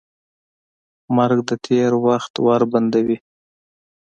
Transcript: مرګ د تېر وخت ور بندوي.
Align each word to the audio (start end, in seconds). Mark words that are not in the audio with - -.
مرګ 1.17 1.37
د 1.49 1.51
تېر 1.65 1.91
وخت 2.05 2.33
ور 2.45 2.61
بندوي. 2.71 3.17